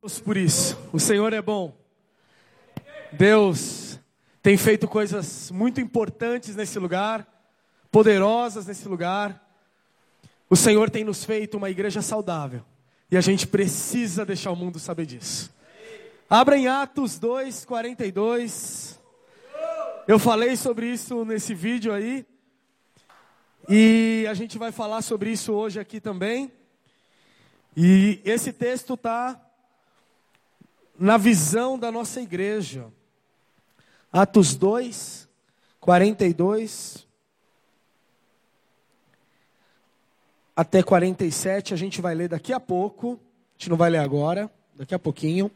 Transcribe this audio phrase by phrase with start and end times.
[0.00, 0.78] Deus por isso.
[0.92, 1.76] O Senhor é bom.
[3.12, 3.98] Deus
[4.40, 7.26] tem feito coisas muito importantes nesse lugar,
[7.90, 9.44] poderosas nesse lugar.
[10.48, 12.64] O Senhor tem nos feito uma igreja saudável.
[13.10, 15.52] E a gente precisa deixar o mundo saber disso.
[16.30, 19.00] Abra em Atos 2, 42.
[20.06, 22.24] Eu falei sobre isso nesse vídeo aí.
[23.68, 26.52] E a gente vai falar sobre isso hoje aqui também.
[27.76, 29.44] E esse texto está
[30.98, 32.86] na visão da nossa igreja.
[34.12, 35.28] Atos 2,
[35.80, 37.08] 42
[40.58, 43.12] até 47, a gente vai ler daqui a pouco.
[43.12, 45.52] A gente não vai ler agora, daqui a pouquinho.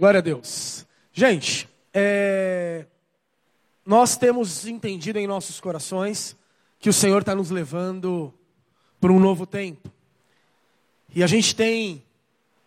[0.00, 0.86] Glória a Deus.
[1.12, 2.86] Gente, é...
[3.84, 6.34] nós temos entendido em nossos corações
[6.78, 8.32] que o Senhor está nos levando
[8.98, 9.92] para um novo tempo.
[11.14, 12.02] E a gente tem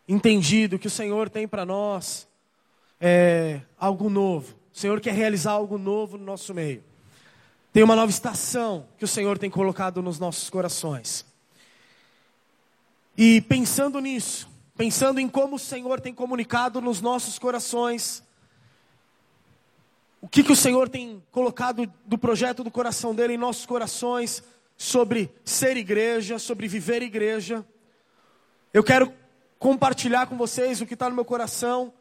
[0.07, 2.27] entendido que o Senhor tem para nós
[3.01, 4.53] é, algo novo.
[4.71, 6.83] O Senhor quer realizar algo novo no nosso meio.
[7.71, 11.25] Tem uma nova estação que o Senhor tem colocado nos nossos corações.
[13.17, 18.23] E pensando nisso, pensando em como o Senhor tem comunicado nos nossos corações,
[20.19, 24.41] o que, que o Senhor tem colocado do projeto do coração dele em nossos corações
[24.77, 27.65] sobre ser igreja, sobre viver igreja.
[28.73, 29.13] Eu quero
[29.59, 31.93] compartilhar com vocês o que está no meu coração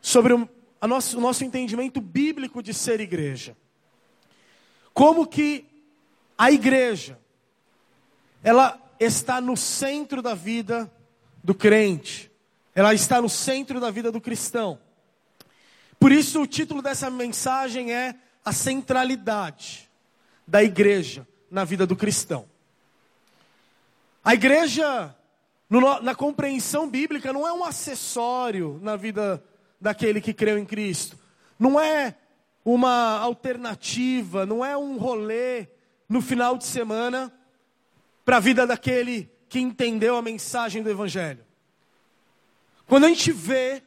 [0.00, 0.48] sobre o,
[0.82, 3.56] nosso, o nosso entendimento bíblico de ser igreja.
[4.94, 5.66] Como que
[6.38, 7.18] a igreja,
[8.42, 10.90] ela está no centro da vida
[11.46, 12.28] do crente,
[12.74, 14.80] ela está no centro da vida do cristão.
[15.96, 19.88] Por isso, o título dessa mensagem é A Centralidade
[20.44, 22.48] da Igreja na Vida do Cristão.
[24.24, 25.14] A igreja,
[25.70, 29.40] no, na compreensão bíblica, não é um acessório na vida
[29.80, 31.16] daquele que creu em Cristo,
[31.56, 32.16] não é
[32.64, 35.68] uma alternativa, não é um rolê
[36.08, 37.32] no final de semana
[38.24, 41.42] para a vida daquele que entendeu a mensagem do Evangelho.
[42.86, 43.82] Quando a gente vê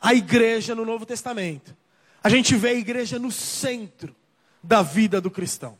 [0.00, 1.76] a igreja no Novo Testamento,
[2.22, 4.14] a gente vê a igreja no centro
[4.62, 5.76] da vida do cristão.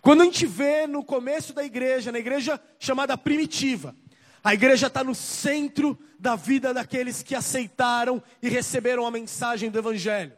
[0.00, 3.96] Quando a gente vê no começo da igreja, na igreja chamada primitiva,
[4.44, 9.78] a igreja está no centro da vida daqueles que aceitaram e receberam a mensagem do
[9.80, 10.34] Evangelho.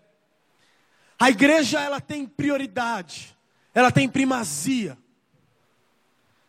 [1.18, 3.36] A igreja ela tem prioridade,
[3.74, 4.96] ela tem primazia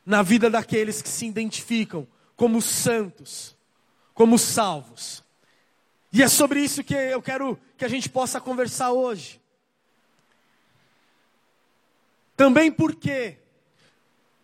[0.10, 3.56] na vida daqueles que se identificam como santos,
[4.12, 5.24] como salvos.
[6.12, 9.40] E é sobre isso que eu quero que a gente possa conversar hoje.
[12.36, 13.38] Também porque,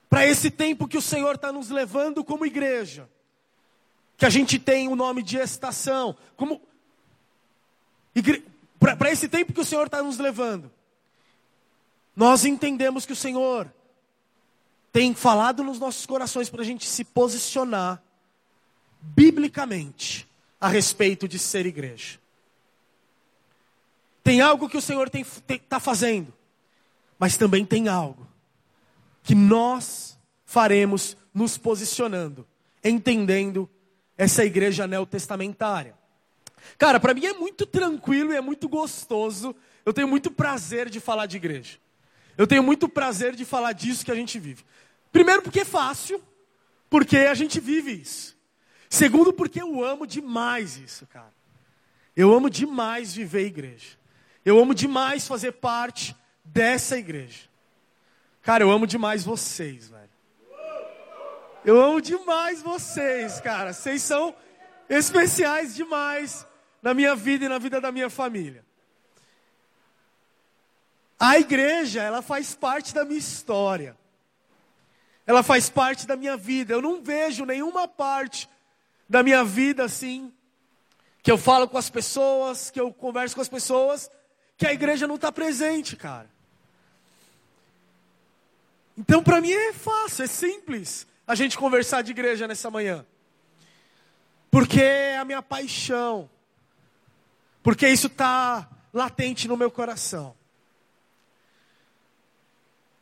[0.08, 3.10] para esse tempo que o Senhor está nos levando como igreja,
[4.18, 6.62] que a gente tem o nome de estação, como
[8.78, 10.72] para esse tempo que o Senhor está nos levando,
[12.16, 13.74] nós entendemos que o Senhor
[14.96, 18.02] tem falado nos nossos corações para a gente se posicionar
[19.02, 20.26] biblicamente
[20.58, 22.18] a respeito de ser igreja.
[24.24, 26.34] Tem algo que o Senhor está fazendo,
[27.20, 28.26] mas também tem algo
[29.22, 32.48] que nós faremos nos posicionando,
[32.82, 33.70] entendendo
[34.18, 35.94] essa igreja neotestamentária.
[36.78, 39.54] Cara, para mim é muito tranquilo e é muito gostoso.
[39.86, 41.80] Eu tenho muito prazer de falar de igreja.
[42.38, 44.64] Eu tenho muito prazer de falar disso que a gente vive.
[45.16, 46.22] Primeiro, porque é fácil,
[46.90, 48.38] porque a gente vive isso.
[48.90, 51.34] Segundo, porque eu amo demais isso, cara.
[52.14, 53.98] Eu amo demais viver igreja.
[54.44, 57.48] Eu amo demais fazer parte dessa igreja.
[58.42, 60.10] Cara, eu amo demais vocês, velho.
[61.64, 63.72] Eu amo demais vocês, cara.
[63.72, 64.36] Vocês são
[64.90, 66.46] especiais demais
[66.82, 68.66] na minha vida e na vida da minha família.
[71.18, 73.96] A igreja, ela faz parte da minha história
[75.26, 76.74] ela faz parte da minha vida.
[76.74, 78.50] Eu não vejo nenhuma parte
[79.10, 80.34] da minha vida assim,
[81.22, 84.10] que eu falo com as pessoas, que eu converso com as pessoas,
[84.58, 86.30] que a igreja não está presente, cara.
[88.98, 93.06] Então, para mim é fácil, é simples a gente conversar de igreja nessa manhã.
[94.50, 96.30] Porque é a minha paixão.
[97.62, 100.36] Porque isso está latente no meu coração.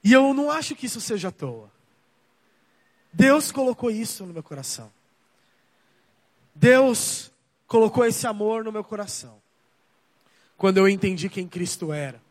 [0.03, 1.71] E eu não acho que isso seja à toa.
[3.13, 4.91] Deus colocou isso no meu coração.
[6.55, 7.31] Deus
[7.67, 9.41] colocou esse amor no meu coração.
[10.57, 12.21] Quando eu entendi quem Cristo era.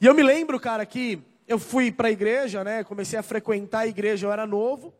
[0.00, 2.84] E eu me lembro, cara, que eu fui para a igreja, né?
[2.84, 4.94] Comecei a frequentar a igreja, eu era novo.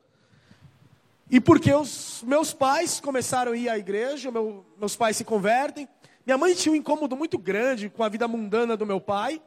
[1.30, 5.88] E porque os meus pais começaram a ir à igreja, meu, meus pais se convertem.
[6.24, 9.40] Minha mãe tinha um incômodo muito grande com a vida mundana do meu pai.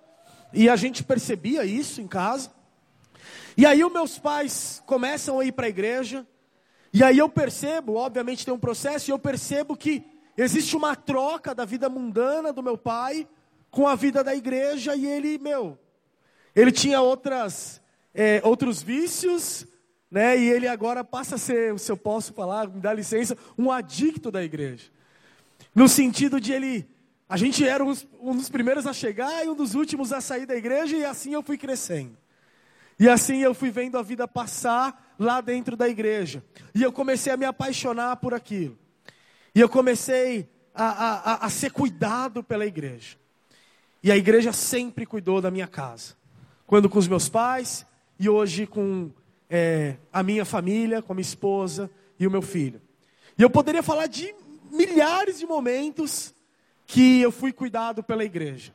[0.51, 2.51] E a gente percebia isso em casa.
[3.59, 6.25] E aí os meus pais começam a ir para a igreja.
[6.93, 10.01] E aí eu percebo, obviamente tem um processo, e eu percebo que
[10.37, 13.27] existe uma troca da vida mundana do meu pai
[13.69, 15.77] com a vida da igreja, e ele, meu,
[16.55, 17.81] ele tinha outras,
[18.13, 19.67] é, outros vícios,
[20.09, 20.37] né?
[20.37, 24.31] E ele agora passa a ser, se eu posso falar, me dá licença, um adicto
[24.31, 24.89] da igreja.
[25.75, 26.87] No sentido de ele,
[27.27, 30.45] a gente era um, um dos primeiros a chegar e um dos últimos a sair
[30.45, 32.17] da igreja, e assim eu fui crescendo.
[32.99, 36.43] E assim eu fui vendo a vida passar lá dentro da igreja.
[36.75, 38.77] E eu comecei a me apaixonar por aquilo.
[39.55, 43.17] E eu comecei a, a, a, ser cuidado pela igreja.
[44.03, 46.15] E a igreja sempre cuidou da minha casa.
[46.67, 47.85] Quando com os meus pais
[48.19, 49.11] e hoje com
[49.49, 52.81] é, a minha família, com a minha esposa e o meu filho.
[53.37, 54.35] E eu poderia falar de
[54.69, 56.35] milhares de momentos
[56.85, 58.73] que eu fui cuidado pela igreja.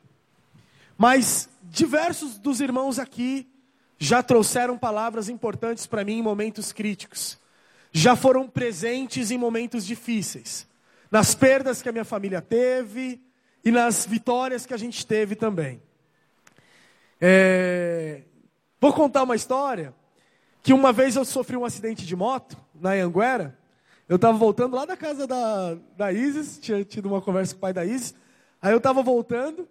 [0.97, 3.47] Mas diversos dos irmãos aqui
[3.97, 7.37] já trouxeram palavras importantes para mim em momentos críticos.
[7.91, 10.67] Já foram presentes em momentos difíceis.
[11.09, 13.21] Nas perdas que a minha família teve
[13.63, 15.81] e nas vitórias que a gente teve também.
[17.21, 18.23] É...
[18.81, 19.93] Vou contar uma história
[20.61, 23.57] que uma vez eu sofri um acidente de moto na Anguera.
[24.09, 27.61] Eu estava voltando lá da casa da, da Isis, tinha tido uma conversa com o
[27.61, 28.13] pai da Isis.
[28.61, 29.67] Aí eu estava voltando,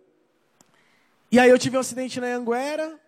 [1.31, 2.99] e aí eu tive um acidente na Anguera,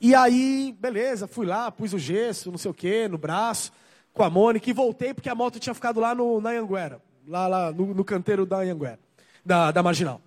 [0.00, 3.70] e aí, beleza, fui lá, pus o gesso, não sei o que, no braço,
[4.14, 7.46] com a Mônica, e voltei porque a moto tinha ficado lá no, na Anguera, lá,
[7.46, 8.98] lá no, no canteiro da Anguera,
[9.44, 10.20] da, da Marginal.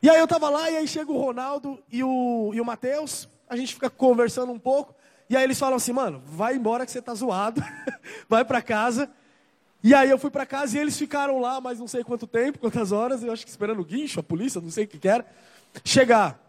[0.00, 3.28] E aí eu tava lá, e aí chega o Ronaldo e o, e o Matheus,
[3.48, 4.94] a gente fica conversando um pouco,
[5.28, 7.60] e aí eles falam assim, mano, vai embora que você tá zoado,
[8.28, 9.10] vai para casa.
[9.82, 12.58] E aí eu fui para casa e eles ficaram lá mais não sei quanto tempo,
[12.58, 15.08] quantas horas, eu acho que esperando o guincho, a polícia, não sei o que que
[15.08, 15.26] era,
[15.84, 16.47] chegar.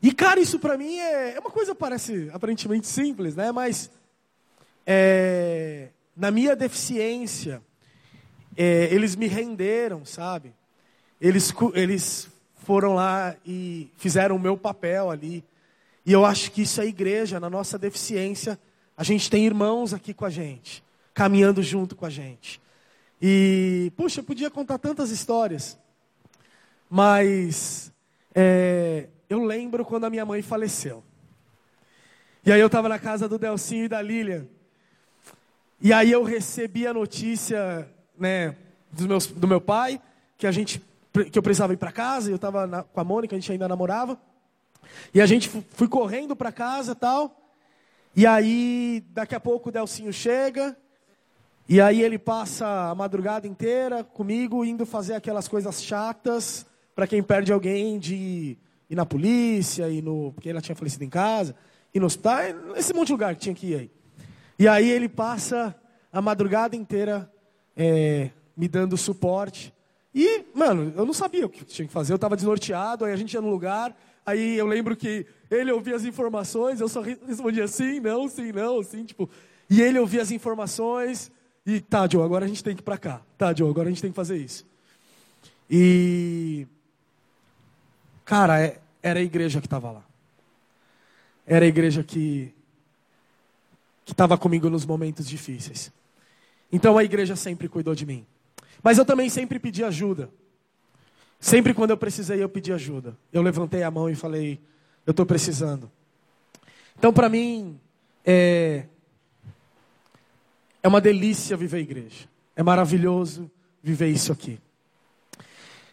[0.00, 3.50] E, cara, isso para mim é, é, uma coisa parece aparentemente simples, né?
[3.50, 3.90] Mas
[4.86, 7.60] é, na minha deficiência,
[8.56, 10.54] é, eles me renderam, sabe?
[11.20, 15.44] Eles, eles foram lá e fizeram o meu papel ali.
[16.06, 18.58] E eu acho que isso é igreja, na nossa deficiência,
[18.96, 22.60] a gente tem irmãos aqui com a gente, caminhando junto com a gente.
[23.20, 25.76] E, puxa, eu podia contar tantas histórias,
[26.88, 27.92] mas
[28.32, 31.04] é, eu lembro quando a minha mãe faleceu.
[32.44, 34.46] E aí eu estava na casa do Delcinho e da Lilian.
[35.80, 37.88] E aí eu recebi a notícia,
[38.18, 38.56] né,
[38.90, 40.00] dos meus, do meu pai,
[40.36, 40.82] que a gente
[41.30, 44.18] que eu precisava ir para casa, eu estava com a Mônica, a gente ainda namorava.
[45.12, 47.52] E a gente fui correndo para casa, tal.
[48.14, 50.76] E aí daqui a pouco o Delcinho chega,
[51.68, 56.64] e aí ele passa a madrugada inteira comigo indo fazer aquelas coisas chatas
[56.94, 58.56] para quem perde alguém de
[58.88, 61.54] ir na polícia, e no, porque ela tinha falecido em casa,
[61.92, 62.40] e no hospital,
[62.76, 63.90] esse monte de lugar que tinha que ir aí.
[64.58, 65.74] E aí ele passa
[66.12, 67.30] a madrugada inteira
[67.76, 69.72] é, me dando suporte.
[70.14, 73.16] E, mano, eu não sabia o que tinha que fazer, eu estava desnorteado, aí a
[73.16, 77.68] gente ia no lugar, aí eu lembro que ele ouvia as informações, eu só respondia
[77.68, 79.30] sim, não, sim, não, sim, tipo.
[79.70, 81.30] E ele ouvia as informações,
[81.64, 83.22] e tá, Joe, agora a gente tem que ir para cá.
[83.36, 84.66] Tá, Joe, agora a gente tem que fazer isso.
[85.70, 86.66] E
[88.28, 90.04] Cara, é, era a igreja que estava lá.
[91.46, 92.52] Era a igreja que
[94.06, 95.90] estava comigo nos momentos difíceis.
[96.70, 98.26] Então a igreja sempre cuidou de mim.
[98.82, 100.28] Mas eu também sempre pedi ajuda.
[101.40, 103.16] Sempre quando eu precisei, eu pedi ajuda.
[103.32, 104.60] Eu levantei a mão e falei:
[105.06, 105.90] Eu estou precisando.
[106.98, 107.80] Então, para mim,
[108.26, 108.84] é,
[110.82, 112.28] é uma delícia viver a igreja.
[112.54, 113.50] É maravilhoso
[113.82, 114.60] viver isso aqui.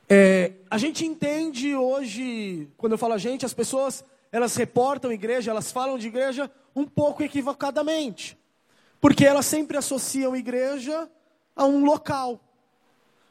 [0.08, 5.50] É, a gente entende hoje, quando eu falo a gente, as pessoas elas reportam igreja,
[5.50, 8.38] elas falam de igreja um pouco equivocadamente,
[9.00, 11.10] porque elas sempre associam igreja
[11.56, 12.40] a um local,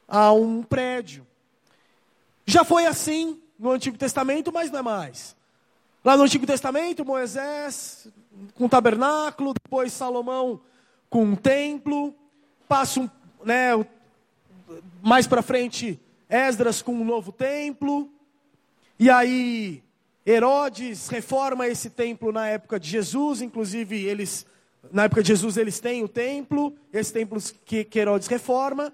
[0.09, 1.27] a um prédio.
[2.47, 5.37] Já foi assim no Antigo Testamento, mas não é mais.
[6.05, 8.09] Lá no Antigo Testamento, Moisés
[8.55, 10.61] com tabernáculo, depois Salomão
[11.09, 12.13] com um templo,
[12.67, 13.09] passa um,
[13.45, 13.71] né,
[15.01, 16.01] mais para frente
[16.35, 18.11] Esdras com um novo templo,
[18.99, 19.85] e aí
[20.27, 24.45] Herodes reforma esse templo na época de Jesus, inclusive eles
[24.93, 28.93] Na época de Jesus, eles têm o templo, esse templo que, que Herodes reforma,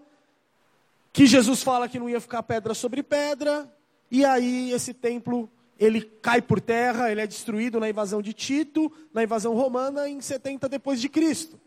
[1.12, 3.68] que Jesus fala que não ia ficar pedra sobre pedra,
[4.10, 8.92] e aí esse templo ele cai por terra, ele é destruído na invasão de Tito,
[9.14, 11.58] na invasão romana em 70 depois de Cristo.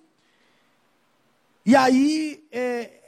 [1.66, 3.03] E aí é,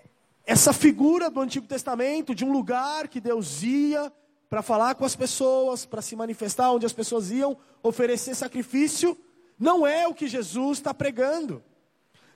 [0.45, 4.11] essa figura do Antigo Testamento de um lugar que Deus ia
[4.49, 9.17] para falar com as pessoas, para se manifestar, onde as pessoas iam oferecer sacrifício,
[9.59, 11.63] não é o que Jesus está pregando,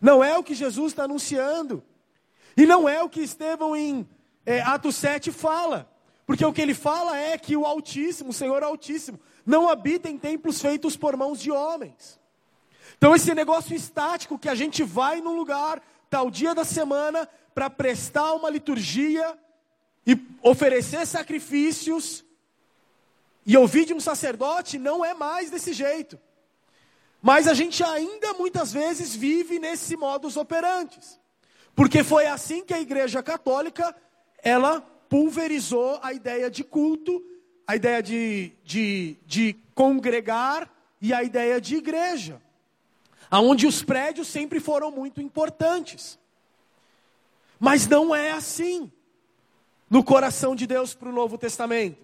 [0.02, 1.84] não é o que Jesus está anunciando,
[2.58, 4.08] e não é o que Estevão em
[4.46, 5.90] é, Atos 7 fala.
[6.26, 10.18] Porque o que ele fala é que o Altíssimo, o Senhor Altíssimo, não habita em
[10.18, 12.20] templos feitos por mãos de homens.
[12.98, 17.70] Então, esse negócio estático que a gente vai num lugar, tal dia da semana, para
[17.70, 19.38] prestar uma liturgia
[20.06, 22.24] e oferecer sacrifícios
[23.46, 26.20] e ouvir de um sacerdote, não é mais desse jeito.
[27.22, 31.20] Mas a gente ainda muitas vezes vive nesse modus operantes.
[31.76, 33.96] Porque foi assim que a Igreja Católica,
[34.42, 37.24] ela pulverizou a ideia de culto,
[37.66, 42.42] a ideia de, de, de congregar e a ideia de igreja,
[43.30, 46.18] aonde os prédios sempre foram muito importantes.
[47.60, 48.92] Mas não é assim
[49.90, 51.98] no coração de Deus para o Novo Testamento.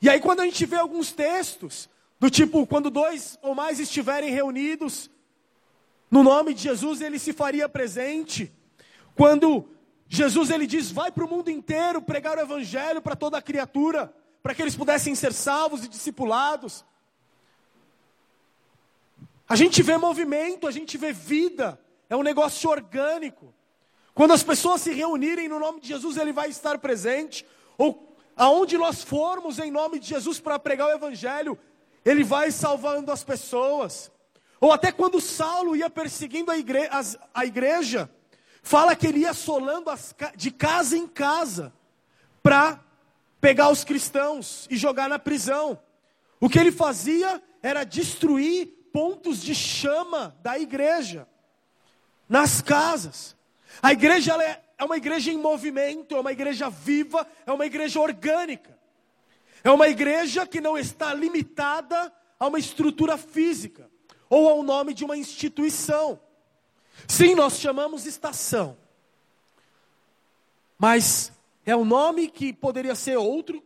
[0.00, 1.88] E aí, quando a gente vê alguns textos,
[2.20, 5.10] do tipo, quando dois ou mais estiverem reunidos,
[6.10, 8.52] no nome de Jesus ele se faria presente.
[9.14, 9.68] Quando
[10.08, 14.12] Jesus ele diz: vai para o mundo inteiro pregar o evangelho para toda a criatura,
[14.42, 16.84] para que eles pudessem ser salvos e discipulados.
[19.48, 23.54] A gente vê movimento, a gente vê vida, é um negócio orgânico.
[24.14, 27.46] Quando as pessoas se reunirem no nome de Jesus, ele vai estar presente.
[27.76, 31.58] Ou aonde nós formos em nome de Jesus para pregar o evangelho,
[32.04, 34.10] ele vai salvando as pessoas.
[34.60, 36.88] Ou até quando Saulo ia perseguindo a, igre
[37.32, 38.10] a igreja,
[38.68, 41.72] Fala que ele ia assolando as, de casa em casa
[42.42, 42.78] para
[43.40, 45.78] pegar os cristãos e jogar na prisão.
[46.38, 51.26] O que ele fazia era destruir pontos de chama da igreja
[52.28, 53.36] nas casas.
[53.82, 58.00] A igreja é, é uma igreja em movimento, é uma igreja viva, é uma igreja
[58.00, 58.78] orgânica.
[59.64, 63.90] É uma igreja que não está limitada a uma estrutura física
[64.30, 66.20] ou ao nome de uma instituição.
[67.06, 68.76] Sim, nós chamamos estação.
[70.78, 71.32] Mas
[71.64, 73.62] é o um nome que poderia ser outro.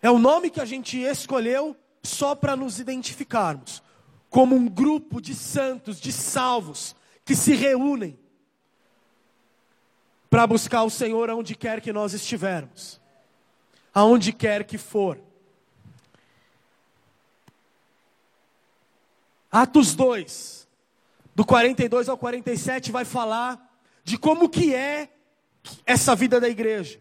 [0.00, 3.82] É o um nome que a gente escolheu só para nos identificarmos
[4.28, 8.18] como um grupo de santos, de salvos, que se reúnem
[10.30, 12.98] para buscar o Senhor aonde quer que nós estivermos,
[13.92, 15.20] aonde quer que for.
[19.50, 20.66] Atos 2,
[21.34, 23.70] do 42 ao 47 vai falar
[24.02, 25.10] de como que é
[25.84, 26.98] essa vida da igreja.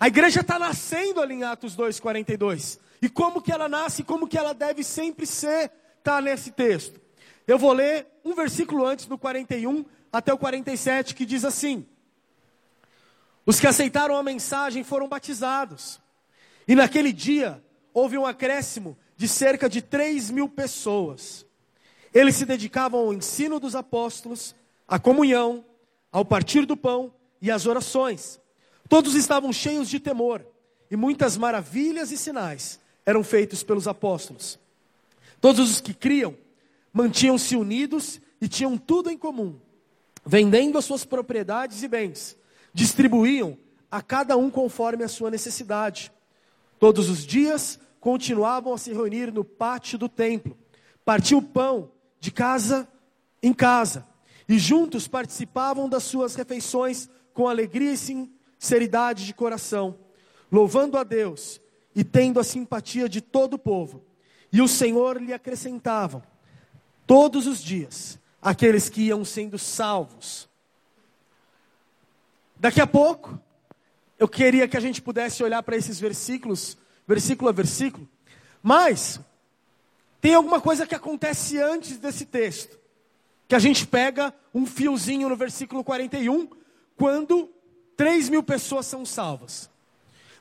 [0.00, 2.80] A igreja está nascendo ali em Atos 2, 42.
[3.02, 7.00] E como que ela nasce, como que ela deve sempre ser, está nesse texto.
[7.48, 11.84] Eu vou ler um versículo antes, do 41 até o 47, que diz assim:
[13.44, 16.00] Os que aceitaram a mensagem foram batizados.
[16.68, 17.60] E naquele dia
[17.92, 21.44] houve um acréscimo de cerca de 3 mil pessoas.
[22.14, 24.54] Eles se dedicavam ao ensino dos apóstolos,
[24.86, 25.64] à comunhão,
[26.12, 28.40] ao partir do pão e às orações.
[28.88, 30.46] Todos estavam cheios de temor,
[30.88, 34.58] e muitas maravilhas e sinais eram feitos pelos apóstolos.
[35.40, 36.36] Todos os que criam
[36.92, 39.58] mantinham-se unidos e tinham tudo em comum,
[40.24, 42.36] vendendo as suas propriedades e bens,
[42.72, 43.56] distribuíam
[43.90, 46.12] a cada um conforme a sua necessidade.
[46.78, 50.56] Todos os dias continuavam a se reunir no pátio do templo,
[51.04, 52.88] partiam o pão de casa
[53.42, 54.06] em casa,
[54.48, 59.98] e juntos participavam das suas refeições com alegria e sinceridade de coração,
[60.50, 61.61] louvando a Deus
[61.94, 64.04] e tendo a simpatia de todo o povo.
[64.52, 66.22] E o Senhor lhe acrescentava
[67.06, 70.48] todos os dias aqueles que iam sendo salvos.
[72.56, 73.40] Daqui a pouco,
[74.18, 78.08] eu queria que a gente pudesse olhar para esses versículos, versículo a versículo,
[78.62, 79.20] mas
[80.20, 82.78] tem alguma coisa que acontece antes desse texto,
[83.48, 86.48] que a gente pega um fiozinho no versículo 41,
[86.96, 87.50] quando
[87.96, 89.68] 3 mil pessoas são salvas.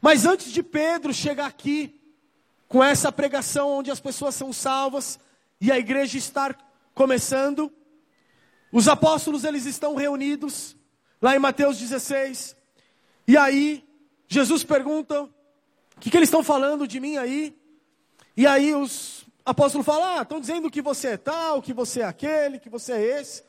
[0.01, 2.01] Mas antes de Pedro chegar aqui,
[2.67, 5.20] com essa pregação onde as pessoas são salvas
[5.60, 6.58] e a igreja estar
[6.96, 7.72] começando,
[8.72, 10.75] os apóstolos eles estão reunidos
[11.22, 12.55] lá em Mateus 16.
[13.27, 13.88] E aí
[14.27, 15.29] Jesus pergunta: "O
[16.00, 17.55] que, que eles estão falando de mim aí?"
[18.36, 22.05] E aí os apóstolo fala: ah, estão dizendo que você é tal, que você é
[22.05, 23.43] aquele, que você é esse.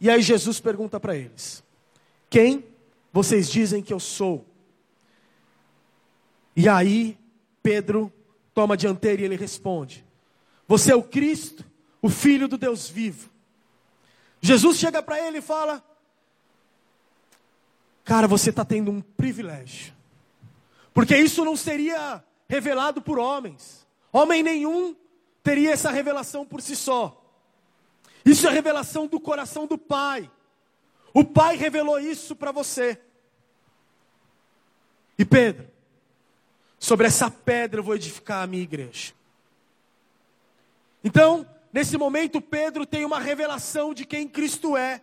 [0.00, 1.62] E aí Jesus pergunta para eles:
[2.28, 2.64] Quem
[3.12, 4.51] vocês dizem que eu sou?
[6.54, 7.18] E aí
[7.62, 8.12] Pedro
[8.54, 10.04] toma a dianteira e ele responde:
[10.66, 11.64] Você é o Cristo,
[12.00, 13.30] o Filho do Deus vivo.
[14.40, 15.82] Jesus chega para ele e fala:
[18.04, 19.94] Cara, você está tendo um privilégio,
[20.92, 24.94] porque isso não seria revelado por homens, homem nenhum
[25.42, 27.18] teria essa revelação por si só.
[28.24, 30.30] Isso é revelação do coração do Pai.
[31.12, 33.00] O Pai revelou isso para você.
[35.18, 35.71] E Pedro,
[36.82, 39.12] sobre essa pedra eu vou edificar a minha igreja.
[41.04, 45.00] Então, nesse momento, Pedro tem uma revelação de quem Cristo é.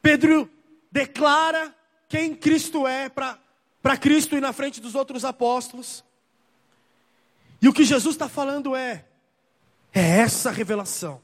[0.00, 0.48] Pedro
[0.88, 1.74] declara
[2.08, 6.04] quem Cristo é para Cristo e na frente dos outros apóstolos.
[7.60, 9.04] E o que Jesus está falando é:
[9.92, 11.20] é essa revelação.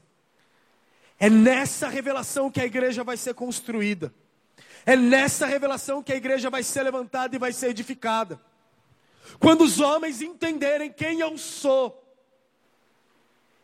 [1.17, 4.13] É nessa revelação que a igreja vai ser construída.
[4.85, 8.50] É nessa revelação que a igreja vai ser levantada e vai ser edificada.
[9.39, 11.97] Quando os homens entenderem quem eu sou,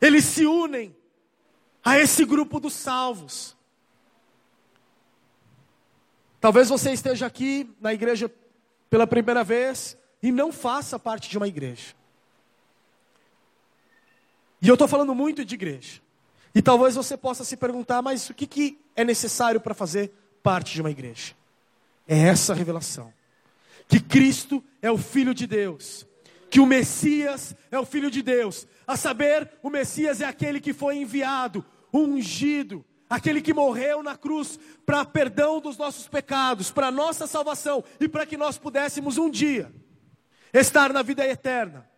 [0.02, 0.96] eles se unem
[1.84, 3.56] a esse grupo dos salvos.
[6.40, 8.32] Talvez você esteja aqui na igreja
[8.90, 11.96] pela primeira vez e não faça parte de uma igreja.
[14.62, 16.02] E eu estou falando muito de igreja.
[16.54, 20.74] E talvez você possa se perguntar, mas o que, que é necessário para fazer parte
[20.74, 21.36] de uma igreja?
[22.08, 23.14] É essa revelação:
[23.88, 26.06] que Cristo é o Filho de Deus,
[26.50, 28.68] que o Messias é o Filho de Deus.
[28.86, 31.64] A saber, o Messias é aquele que foi enviado,
[31.94, 38.08] ungido, aquele que morreu na cruz para perdão dos nossos pecados, para nossa salvação e
[38.08, 39.72] para que nós pudéssemos um dia
[40.54, 41.90] estar na vida eterna.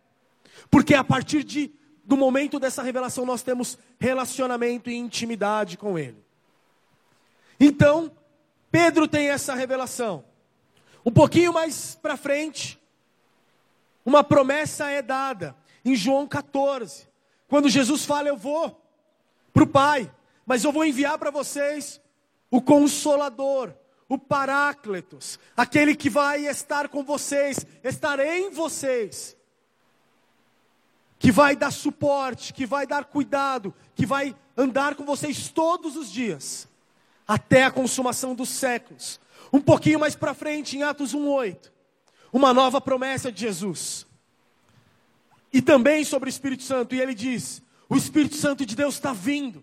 [0.70, 1.72] Porque a partir de
[2.10, 6.24] do momento dessa revelação, nós temos relacionamento e intimidade com Ele.
[7.58, 8.10] Então,
[8.68, 10.24] Pedro tem essa revelação.
[11.04, 12.80] Um pouquinho mais para frente,
[14.04, 17.08] uma promessa é dada em João 14,
[17.48, 18.80] quando Jesus fala: Eu vou
[19.52, 20.12] para o Pai,
[20.46, 22.00] mas eu vou enviar para vocês
[22.50, 23.72] o Consolador,
[24.08, 29.36] o Paráclitos, aquele que vai estar com vocês, estar em vocês
[31.20, 36.10] que vai dar suporte, que vai dar cuidado, que vai andar com vocês todos os
[36.10, 36.66] dias,
[37.30, 39.20] até a consumação dos séculos.
[39.52, 41.70] Um pouquinho mais para frente, em Atos 1:8,
[42.32, 44.04] uma nova promessa de Jesus.
[45.52, 49.12] E também sobre o Espírito Santo, e ele diz: "O Espírito Santo de Deus está
[49.12, 49.62] vindo,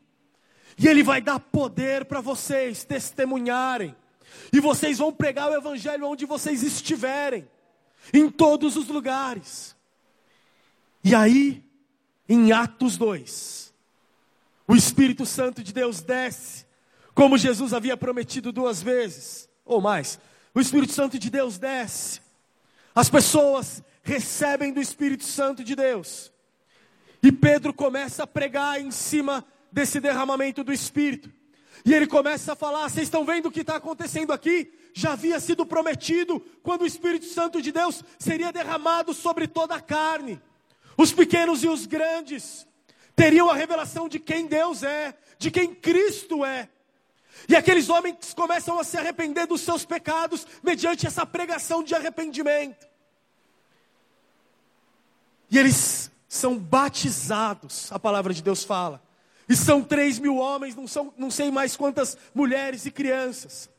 [0.78, 3.94] e ele vai dar poder para vocês testemunharem,
[4.54, 7.50] e vocês vão pregar o evangelho onde vocês estiverem,
[8.14, 9.76] em todos os lugares."
[11.04, 11.62] E aí,
[12.30, 13.74] em Atos 2,
[14.66, 16.67] o Espírito Santo de Deus desce,
[17.18, 20.20] como Jesus havia prometido duas vezes, ou mais.
[20.54, 22.22] O Espírito Santo de Deus desce,
[22.94, 26.32] as pessoas recebem do Espírito Santo de Deus,
[27.24, 31.34] e Pedro começa a pregar em cima desse derramamento do Espírito,
[31.84, 34.72] e ele começa a falar: vocês estão vendo o que está acontecendo aqui?
[34.94, 39.82] Já havia sido prometido quando o Espírito Santo de Deus seria derramado sobre toda a
[39.82, 40.40] carne.
[40.96, 42.68] Os pequenos e os grandes
[43.16, 46.70] teriam a revelação de quem Deus é, de quem Cristo é.
[47.48, 52.88] E aqueles homens começam a se arrepender dos seus pecados mediante essa pregação de arrependimento.
[55.50, 59.02] E eles são batizados, a palavra de Deus fala.
[59.48, 63.70] E são três mil homens, não, são, não sei mais quantas mulheres e crianças.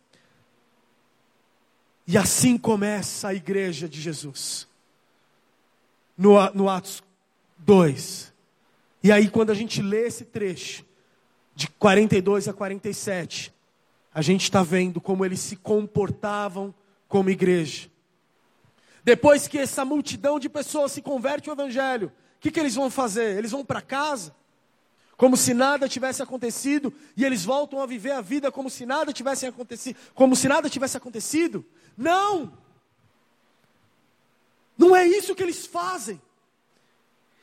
[2.07, 4.66] E assim começa a igreja de Jesus.
[6.16, 7.03] No, no Atos
[7.59, 8.33] 2.
[9.03, 10.85] E aí, quando a gente lê esse trecho,
[11.59, 13.53] de 42 a 47,
[14.14, 16.73] a gente está vendo como eles se comportavam
[17.09, 17.90] como igreja.
[19.03, 22.88] Depois que essa multidão de pessoas se converte ao Evangelho, o que, que eles vão
[22.88, 23.37] fazer?
[23.37, 24.33] Eles vão para casa,
[25.16, 29.12] como se nada tivesse acontecido, e eles voltam a viver a vida como se nada
[29.12, 31.66] tivesse acontecido, como se nada tivesse acontecido?
[31.97, 32.57] Não!
[34.77, 36.23] Não é isso que eles fazem.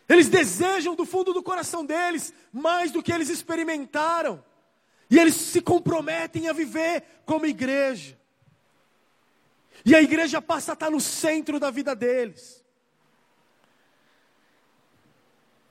[0.07, 4.43] Eles desejam do fundo do coração deles mais do que eles experimentaram.
[5.09, 8.17] E eles se comprometem a viver como igreja.
[9.83, 12.63] E a igreja passa a estar no centro da vida deles.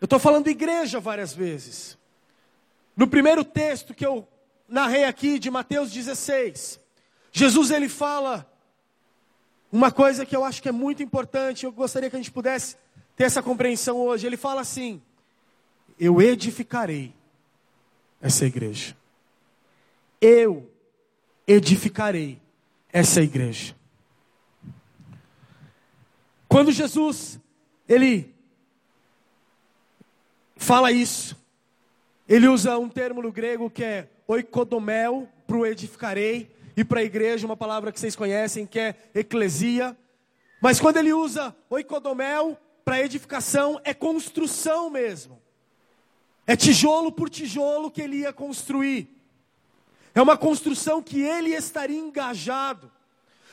[0.01, 1.97] Eu estou falando igreja várias vezes.
[2.97, 4.29] No primeiro texto que eu
[4.69, 6.81] narrei aqui, de Mateus 16,
[7.33, 8.51] Jesus ele fala
[9.73, 12.77] uma coisa que eu acho que é muito importante, eu gostaria que a gente pudesse
[13.17, 14.27] ter essa compreensão hoje.
[14.27, 15.01] Ele fala assim:
[15.99, 17.13] eu edificarei
[18.21, 18.97] essa igreja.
[20.21, 20.71] Eu
[21.47, 22.41] edificarei
[22.93, 23.75] essa igreja.
[26.49, 27.39] Quando Jesus
[27.89, 28.35] ele
[30.57, 31.37] fala isso,
[32.29, 37.05] ele usa um termo no grego que é oikodomel, para o edificarei, e para a
[37.05, 39.97] igreja, uma palavra que vocês conhecem, que é eclesia.
[40.61, 45.41] Mas quando ele usa oikodomel para edificação, é construção mesmo.
[46.47, 49.09] É tijolo por tijolo que ele ia construir.
[50.15, 52.91] É uma construção que ele estaria engajado,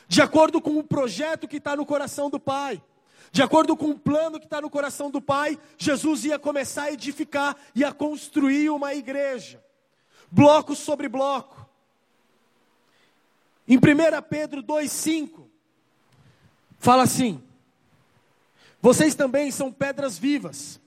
[0.06, 2.82] de acordo com o projeto que está no coração do Pai.
[3.32, 6.92] De acordo com o plano que está no coração do Pai, Jesus ia começar a
[6.92, 9.64] edificar e a construir uma igreja,
[10.30, 11.66] bloco sobre bloco.
[13.66, 13.80] Em 1
[14.28, 15.46] Pedro 2,5,
[16.78, 17.42] fala assim:
[18.82, 20.80] Vocês também são pedras vivas,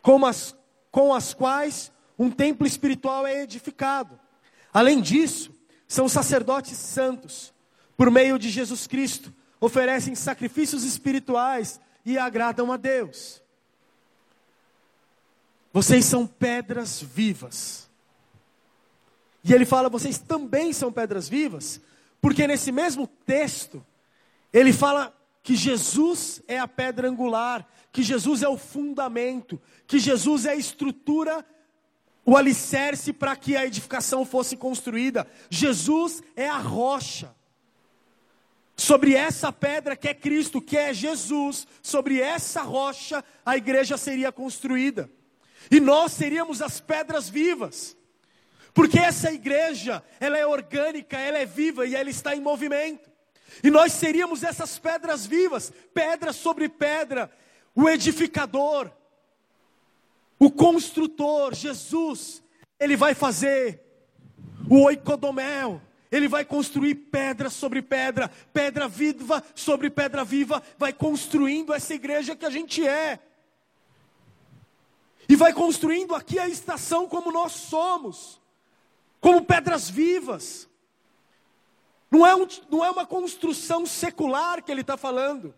[0.00, 0.56] com as,
[0.90, 4.18] com as quais um templo espiritual é edificado.
[4.72, 5.54] Além disso,
[5.86, 7.52] são sacerdotes santos,
[7.98, 13.42] por meio de Jesus Cristo, oferecem sacrifícios espirituais e agradam a Deus.
[15.70, 17.90] Vocês são pedras vivas.
[19.44, 21.78] E ele fala: vocês também são pedras vivas,
[22.22, 23.84] porque nesse mesmo texto,
[24.50, 30.46] ele fala que Jesus é a pedra angular, que Jesus é o fundamento, que Jesus
[30.46, 31.44] é a estrutura,
[32.24, 35.28] o alicerce para que a edificação fosse construída.
[35.50, 37.36] Jesus é a rocha.
[38.74, 44.32] Sobre essa pedra que é Cristo, que é Jesus, sobre essa rocha a igreja seria
[44.32, 45.10] construída.
[45.70, 47.94] E nós seríamos as pedras vivas.
[48.72, 53.12] Porque essa igreja, ela é orgânica, ela é viva e ela está em movimento.
[53.62, 57.30] E nós seríamos essas pedras vivas, pedra sobre pedra,
[57.74, 58.90] o edificador,
[60.38, 62.42] o construtor, Jesus,
[62.78, 63.80] ele vai fazer
[64.68, 65.80] o oikodomel,
[66.10, 72.36] ele vai construir pedra sobre pedra, pedra viva sobre pedra viva, vai construindo essa igreja
[72.36, 73.18] que a gente é.
[75.28, 78.40] E vai construindo aqui a estação como nós somos,
[79.20, 80.68] como pedras vivas.
[82.14, 85.52] Não é, um, não é uma construção secular que ele está falando,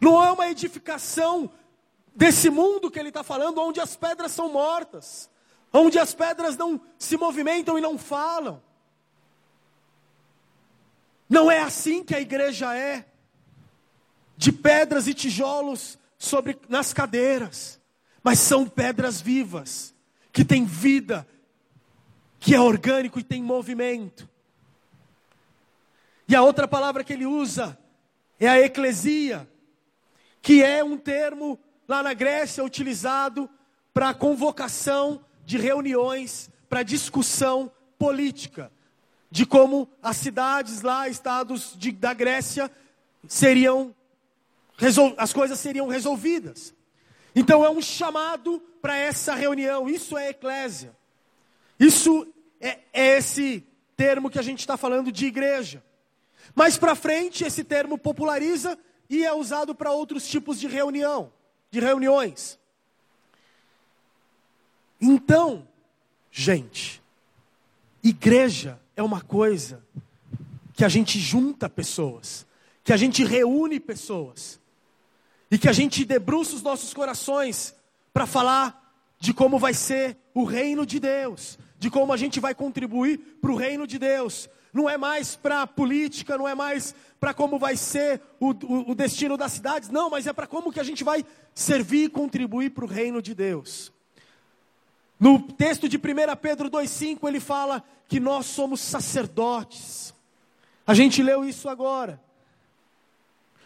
[0.00, 1.52] não é uma edificação
[2.16, 5.28] desse mundo que ele está falando, onde as pedras são mortas,
[5.70, 8.62] onde as pedras não se movimentam e não falam.
[11.28, 13.04] Não é assim que a igreja é,
[14.38, 17.78] de pedras e tijolos sobre nas cadeiras,
[18.22, 19.94] mas são pedras vivas,
[20.32, 21.28] que têm vida,
[22.38, 24.29] que é orgânico e tem movimento.
[26.30, 27.76] E a outra palavra que ele usa
[28.38, 29.50] é a eclesia,
[30.40, 33.50] que é um termo lá na Grécia utilizado
[33.92, 38.70] para convocação de reuniões, para discussão política
[39.28, 42.70] de como as cidades lá, estados de, da Grécia,
[43.26, 43.92] seriam
[45.16, 46.72] as coisas seriam resolvidas.
[47.34, 49.88] Então é um chamado para essa reunião.
[49.88, 50.96] Isso é eclésia.
[51.76, 53.66] Isso é, é esse
[53.96, 55.82] termo que a gente está falando de igreja.
[56.54, 61.32] Mais para frente, esse termo populariza e é usado para outros tipos de reunião,
[61.70, 62.58] de reuniões.
[65.00, 65.66] Então,
[66.30, 67.02] gente,
[68.02, 69.84] igreja é uma coisa
[70.74, 72.46] que a gente junta pessoas,
[72.84, 74.60] que a gente reúne pessoas,
[75.50, 77.74] e que a gente debruça os nossos corações
[78.12, 82.54] para falar de como vai ser o reino de Deus, de como a gente vai
[82.54, 84.48] contribuir para o reino de Deus.
[84.72, 88.90] Não é mais para a política, não é mais para como vai ser o, o,
[88.92, 92.08] o, destino das cidades, não, mas é para como que a gente vai servir e
[92.08, 93.92] contribuir para o reino de Deus.
[95.18, 96.00] No texto de 1
[96.40, 100.14] Pedro 2,5 ele fala que nós somos sacerdotes.
[100.86, 102.20] A gente leu isso agora.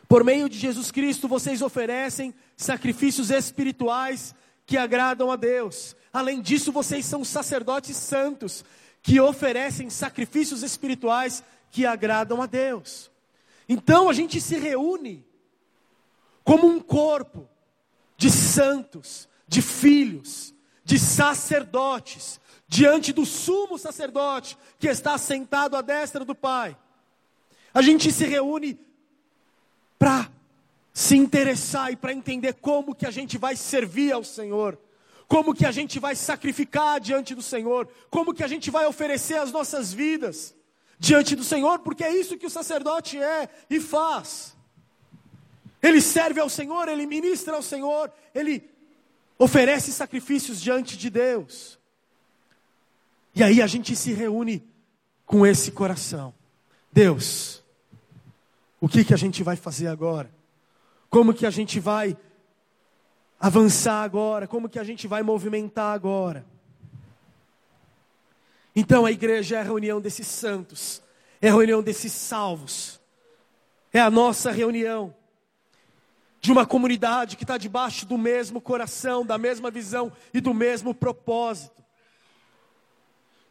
[0.08, 4.34] Por meio de Jesus Cristo, vocês oferecem sacrifícios espirituais
[4.66, 5.96] que agradam a Deus.
[6.12, 8.64] Além disso, vocês são sacerdotes santos
[9.04, 13.10] que oferecem sacrifícios espirituais que agradam a Deus.
[13.68, 15.22] Então a gente se reúne
[16.42, 17.46] como um corpo
[18.16, 26.24] de santos, de filhos, de sacerdotes, diante do sumo sacerdote que está sentado à destra
[26.24, 26.74] do Pai.
[27.74, 28.80] A gente se reúne
[29.98, 30.30] para
[30.94, 34.78] se interessar e para entender como que a gente vai servir ao Senhor,
[35.26, 39.36] como que a gente vai sacrificar diante do Senhor, como que a gente vai oferecer
[39.36, 40.54] as nossas vidas
[40.98, 44.54] diante do Senhor, porque é isso que o sacerdote é e faz.
[45.82, 48.70] Ele serve ao Senhor, ele ministra ao Senhor, ele
[49.38, 51.78] oferece sacrifícios diante de Deus.
[53.34, 54.62] E aí a gente se reúne
[55.26, 56.32] com esse coração.
[56.92, 57.62] Deus,
[58.80, 60.32] o que, que a gente vai fazer agora?
[61.10, 62.16] Como que a gente vai
[63.44, 64.46] avançar agora?
[64.46, 66.46] Como que a gente vai movimentar agora?
[68.74, 71.02] Então a igreja é a reunião desses santos,
[71.42, 72.98] é a reunião desses salvos,
[73.92, 75.14] é a nossa reunião
[76.40, 80.94] de uma comunidade que está debaixo do mesmo coração, da mesma visão e do mesmo
[80.94, 81.84] propósito.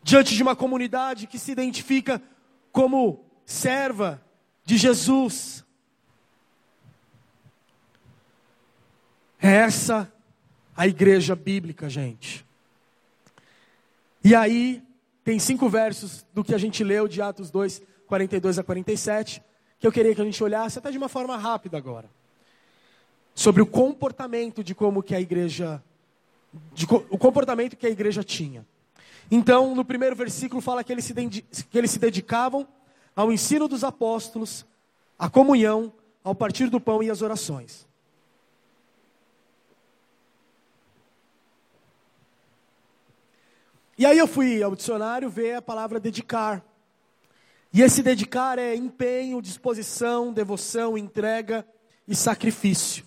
[0.02, 2.20] Diante de uma comunidade que se identifica
[2.72, 4.20] como serva
[4.66, 5.63] de Jesus.
[9.46, 10.10] É essa
[10.74, 12.46] a igreja bíblica, gente.
[14.24, 14.82] E aí,
[15.22, 19.44] tem cinco versos do que a gente leu de Atos 2, 42 a 47,
[19.78, 22.10] que eu queria que a gente olhasse até de uma forma rápida agora
[23.36, 25.84] sobre o comportamento de como que a igreja,
[26.74, 28.66] de, o comportamento que a igreja tinha.
[29.30, 31.14] Então, no primeiro versículo fala que eles, se,
[31.70, 32.66] que eles se dedicavam
[33.14, 34.66] ao ensino dos apóstolos,
[35.20, 35.92] à comunhão,
[36.24, 37.92] ao partir do pão e às orações.
[44.04, 46.62] E aí eu fui ao dicionário ver a palavra dedicar.
[47.72, 51.66] E esse dedicar é empenho, disposição, devoção, entrega
[52.06, 53.06] e sacrifício.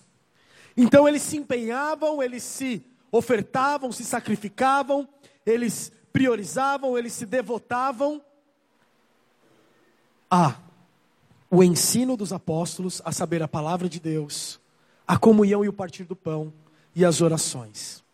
[0.75, 5.07] Então eles se empenhavam, eles se ofertavam, se sacrificavam,
[5.45, 8.19] eles priorizavam, eles se devotavam
[10.31, 10.55] a
[11.47, 14.59] o ensino dos apóstolos, a saber a palavra de Deus,
[15.07, 16.51] a comunhão e o partir do pão
[16.95, 18.06] e as orações.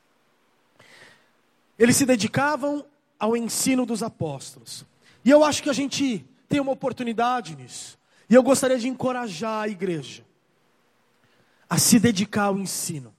[1.77, 2.85] Eles se dedicavam
[3.19, 4.85] ao ensino dos apóstolos.
[5.23, 7.97] E eu acho que a gente tem uma oportunidade nisso.
[8.29, 10.25] E eu gostaria de encorajar a igreja
[11.69, 13.13] a se dedicar ao ensino.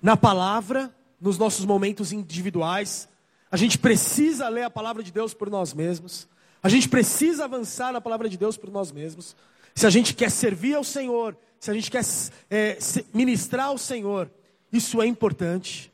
[0.00, 3.08] Na palavra, nos nossos momentos individuais,
[3.50, 6.28] a gente precisa ler a palavra de Deus por nós mesmos.
[6.62, 9.34] A gente precisa avançar na palavra de Deus por nós mesmos.
[9.74, 12.04] Se a gente quer servir ao Senhor, se a gente quer
[12.50, 12.78] é,
[13.12, 14.30] ministrar ao Senhor,
[14.72, 15.92] isso é importante.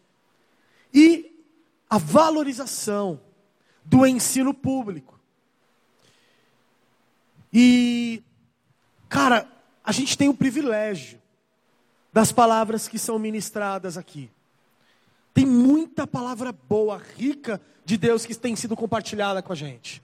[0.93, 1.45] E
[1.89, 3.21] a valorização
[3.85, 5.19] do ensino público.
[7.53, 8.23] E,
[9.09, 9.51] cara,
[9.83, 11.21] a gente tem o privilégio
[12.13, 14.31] das palavras que são ministradas aqui.
[15.35, 20.03] Tem muita palavra boa, rica de Deus que tem sido compartilhada com a gente.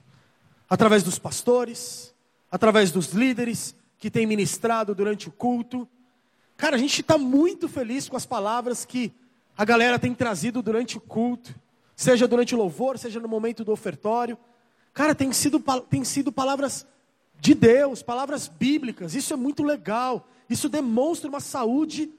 [0.68, 2.14] Através dos pastores,
[2.50, 5.88] através dos líderes que têm ministrado durante o culto.
[6.56, 9.12] Cara, a gente está muito feliz com as palavras que
[9.56, 11.54] a galera tem trazido durante o culto,
[11.94, 14.36] seja durante o louvor, seja no momento do ofertório.
[14.92, 16.86] Cara, tem sido, tem sido palavras
[17.40, 19.14] de Deus, palavras bíblicas.
[19.14, 20.28] Isso é muito legal.
[20.48, 22.10] Isso demonstra uma saúde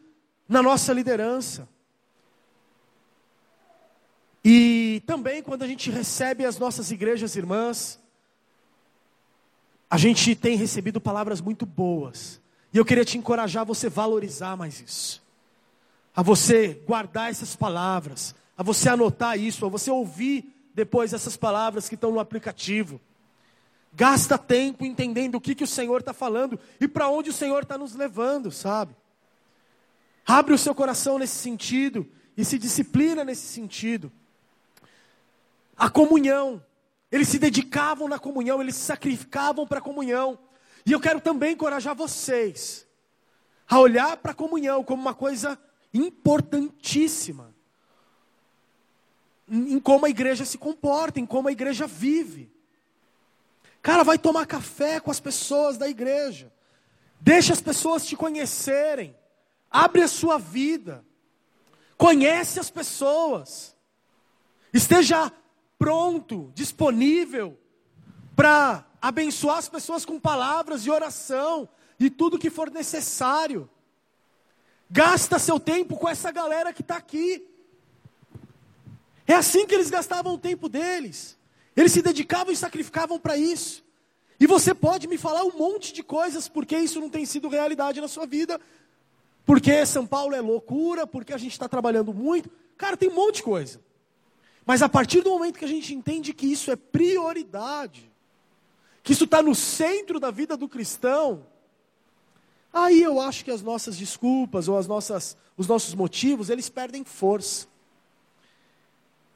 [0.49, 1.67] na nossa liderança.
[4.43, 7.99] E também quando a gente recebe as nossas igrejas irmãs,
[9.89, 12.41] a gente tem recebido palavras muito boas.
[12.73, 15.26] E eu queria te encorajar a você valorizar mais isso.
[16.17, 21.87] A você guardar essas palavras, a você anotar isso, a você ouvir depois essas palavras
[21.87, 22.99] que estão no aplicativo.
[23.93, 27.61] Gasta tempo entendendo o que, que o Senhor está falando e para onde o Senhor
[27.61, 28.95] está nos levando, sabe?
[30.25, 34.11] Abre o seu coração nesse sentido e se disciplina nesse sentido.
[35.77, 36.65] A comunhão,
[37.11, 40.39] eles se dedicavam na comunhão, eles se sacrificavam para a comunhão.
[40.83, 42.87] E eu quero também encorajar vocês
[43.69, 45.59] a olhar para a comunhão como uma coisa
[45.93, 47.55] importantíssima
[49.49, 52.51] em como a igreja se comporta, em como a igreja vive.
[53.81, 56.51] Cara, vai tomar café com as pessoas da igreja.
[57.21, 59.15] Deixa as pessoas te conhecerem.
[59.71, 61.05] Abre a sua vida.
[61.97, 63.75] Conhece as pessoas.
[64.73, 65.31] Esteja
[65.79, 67.57] pronto, disponível
[68.35, 71.69] para abençoar as pessoas com palavras de oração
[71.99, 73.69] e tudo que for necessário.
[74.89, 77.45] Gasta seu tempo com essa galera que está aqui.
[79.25, 81.37] É assim que eles gastavam o tempo deles.
[81.75, 83.83] Eles se dedicavam e sacrificavam para isso.
[84.39, 87.99] E você pode me falar um monte de coisas porque isso não tem sido realidade
[87.99, 88.59] na sua vida.
[89.45, 92.49] Porque São Paulo é loucura, porque a gente está trabalhando muito.
[92.77, 93.81] Cara, tem um monte de coisa.
[94.65, 98.11] Mas a partir do momento que a gente entende que isso é prioridade,
[99.01, 101.45] que isso está no centro da vida do cristão,
[102.85, 107.03] aí eu acho que as nossas desculpas ou as nossas, os nossos motivos, eles perdem
[107.03, 107.67] força.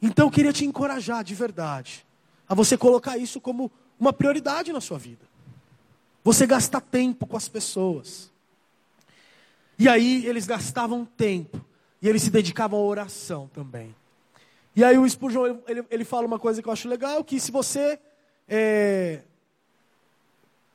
[0.00, 2.06] Então eu queria te encorajar de verdade
[2.48, 5.24] a você colocar isso como uma prioridade na sua vida.
[6.24, 8.30] Você gastar tempo com as pessoas.
[9.78, 11.64] E aí eles gastavam tempo
[12.00, 13.94] e eles se dedicavam à oração também.
[14.74, 17.50] E aí o Spurgeon, ele, ele fala uma coisa que eu acho legal, que se
[17.50, 17.98] você
[18.48, 19.22] é,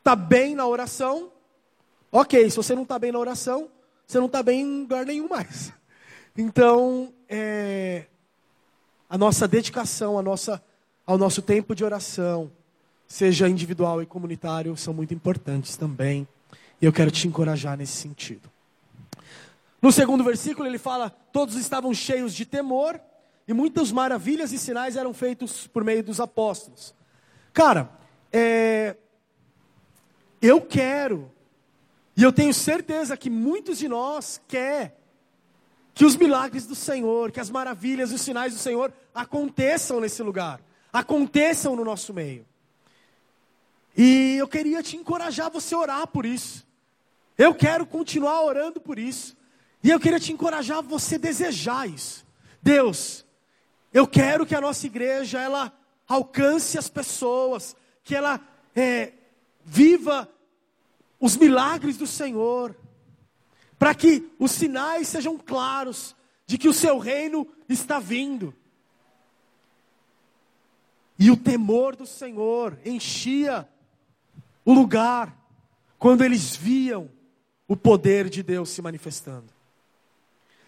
[0.03, 1.31] tá bem na oração,
[2.11, 3.69] ok, se você não está bem na oração,
[4.05, 5.71] você não está bem em lugar nenhum mais.
[6.39, 8.05] Então, é,
[9.09, 10.63] a nossa dedicação, a nossa,
[11.03, 12.51] ao nosso tempo de oração,
[13.07, 16.27] seja individual e comunitário, são muito importantes também.
[16.79, 18.51] E eu quero te encorajar nesse sentido.
[19.81, 23.01] No segundo versículo, ele fala: Todos estavam cheios de temor,
[23.47, 26.93] e muitas maravilhas e sinais eram feitos por meio dos apóstolos.
[27.53, 27.89] Cara,
[28.31, 28.95] é,
[30.41, 31.31] eu quero,
[32.17, 34.99] e eu tenho certeza que muitos de nós quer
[35.93, 40.23] que os milagres do Senhor, que as maravilhas e os sinais do Senhor aconteçam nesse
[40.23, 40.59] lugar,
[40.91, 42.43] aconteçam no nosso meio.
[43.95, 46.65] E eu queria te encorajar a você orar por isso.
[47.37, 49.37] Eu quero continuar orando por isso.
[49.83, 52.25] E eu queria te encorajar a você desejar isso.
[52.63, 53.23] Deus,
[53.93, 55.71] eu quero que a nossa igreja ela
[56.07, 58.41] alcance as pessoas, que ela
[58.75, 59.13] é,
[59.63, 60.27] viva
[61.19, 62.75] os milagres do Senhor
[63.77, 68.53] para que os sinais sejam claros de que o seu reino está vindo.
[71.19, 73.67] E o temor do Senhor enchia
[74.63, 75.35] o lugar
[75.97, 77.09] quando eles viam
[77.67, 79.56] o poder de Deus se manifestando.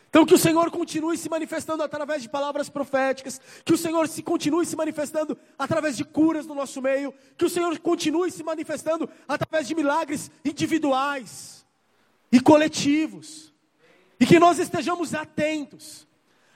[0.10, 4.24] Então que o Senhor continue se manifestando através de palavras proféticas, que o Senhor se
[4.24, 9.08] continue se manifestando através de curas no nosso meio, que o Senhor continue se manifestando
[9.28, 11.63] através de milagres individuais
[12.32, 13.54] e coletivos.
[14.19, 16.08] E que nós estejamos atentos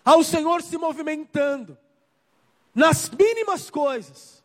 [0.03, 1.77] ao Senhor se movimentando
[2.73, 4.43] nas mínimas coisas.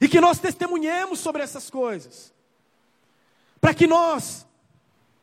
[0.00, 2.32] E que nós testemunhemos sobre essas coisas.
[3.60, 4.46] Para que nós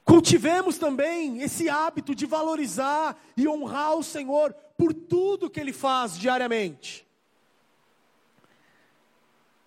[0.07, 6.17] cultivemos também esse hábito de valorizar e honrar o Senhor por tudo que Ele faz
[6.17, 7.05] diariamente.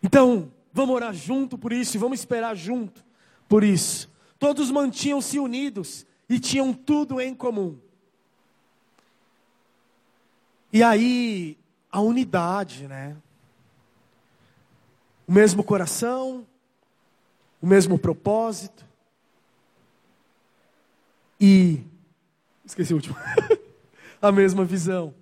[0.03, 3.05] Então, vamos orar junto por isso e vamos esperar junto
[3.47, 4.11] por isso.
[4.39, 7.79] Todos mantinham-se unidos e tinham tudo em comum.
[10.73, 11.59] E aí,
[11.93, 13.15] a unidade, né?
[15.29, 16.47] O mesmo coração,
[17.61, 18.90] o mesmo propósito.
[21.41, 21.83] E,
[22.65, 23.17] esqueci o último,
[24.21, 25.15] a mesma visão.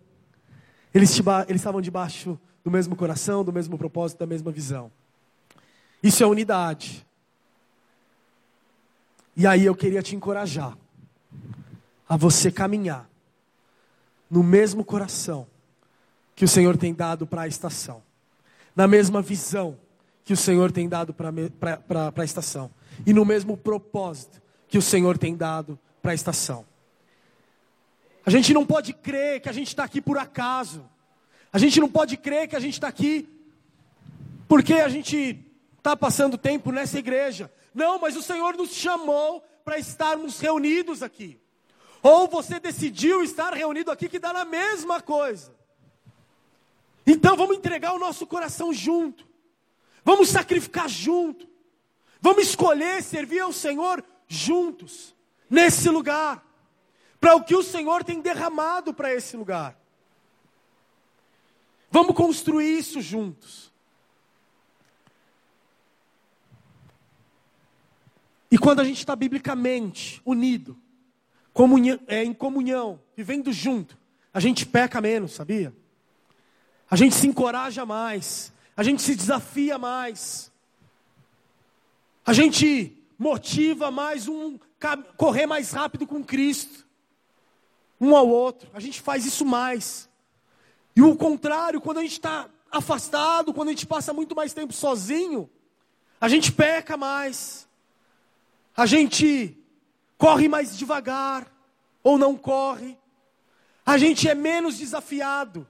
[0.92, 1.16] Eles,
[1.48, 4.90] eles estavam debaixo do mesmo coração, do mesmo propósito, da mesma visão.
[6.02, 7.06] Isso é unidade.
[9.36, 10.76] E aí eu queria te encorajar
[12.08, 13.08] a você caminhar
[14.28, 15.46] no mesmo coração
[16.34, 18.02] que o Senhor tem dado para a estação,
[18.74, 19.78] na mesma visão
[20.24, 22.70] que o Senhor tem dado para a estação,
[23.06, 25.78] e no mesmo propósito que o Senhor tem dado
[26.08, 26.64] para a estação.
[28.24, 30.88] A gente não pode crer que a gente está aqui por acaso,
[31.52, 33.28] a gente não pode crer que a gente está aqui
[34.48, 35.38] porque a gente
[35.76, 37.52] está passando tempo nessa igreja.
[37.74, 41.38] Não, mas o Senhor nos chamou para estarmos reunidos aqui.
[42.02, 45.54] Ou você decidiu estar reunido aqui, que dá na mesma coisa.
[47.06, 49.28] Então vamos entregar o nosso coração junto.
[50.02, 51.46] Vamos sacrificar junto.
[52.18, 55.14] Vamos escolher servir ao Senhor juntos,
[55.48, 56.44] nesse lugar.
[57.20, 59.76] Para o que o Senhor tem derramado para esse lugar.
[61.90, 63.72] Vamos construir isso juntos.
[68.50, 70.76] E quando a gente está biblicamente unido,
[71.52, 73.98] comunhão, é, em comunhão, vivendo junto,
[74.32, 75.74] a gente peca menos, sabia?
[76.90, 80.50] A gente se encoraja mais, a gente se desafia mais,
[82.24, 84.58] a gente motiva mais um
[85.16, 86.86] correr mais rápido com Cristo,
[88.00, 90.08] um ao outro, a gente faz isso mais.
[90.94, 94.72] E o contrário, quando a gente está afastado, quando a gente passa muito mais tempo
[94.72, 95.50] sozinho,
[96.20, 97.68] a gente peca mais.
[98.76, 99.56] A gente
[100.16, 101.52] corre mais devagar
[102.02, 102.96] ou não corre,
[103.84, 105.66] a gente é menos desafiado,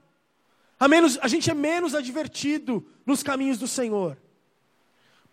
[0.79, 4.17] a, menos, a gente é menos advertido nos caminhos do Senhor.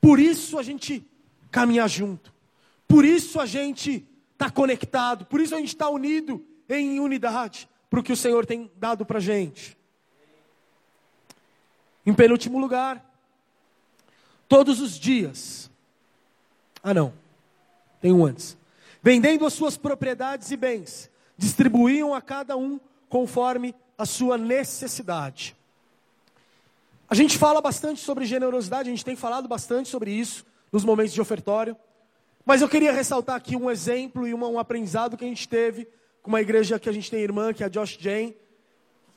[0.01, 1.05] Por isso a gente
[1.51, 2.33] caminha junto,
[2.87, 8.01] por isso a gente está conectado, por isso a gente está unido em unidade, para
[8.01, 9.77] o que o Senhor tem dado para a gente.
[12.05, 13.05] Em penúltimo lugar,
[14.49, 15.71] todos os dias.
[16.83, 17.13] Ah, não.
[18.01, 18.57] Tem um antes.
[19.03, 22.79] Vendendo as suas propriedades e bens, distribuíam a cada um
[23.09, 25.57] conforme a sua necessidade.
[27.09, 31.13] A gente fala bastante sobre generosidade, a gente tem falado bastante sobre isso nos momentos
[31.13, 31.77] de ofertório.
[32.47, 35.89] Mas eu queria ressaltar aqui um exemplo e uma, um aprendizado que a gente teve
[36.23, 38.37] com uma igreja que a gente tem irmã, que é a Josh Jane,